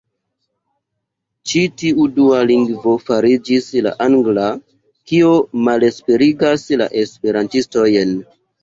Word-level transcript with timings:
Ĉi 1.51 1.61
tiu 1.81 2.07
dua 2.15 2.39
lingvo 2.53 2.95
fariĝis 3.11 3.69
la 3.89 3.95
angla, 4.09 4.49
kio 5.13 5.33
malesperigas 5.69 6.69
la 6.83 6.93
esperantistojn. 7.07 8.23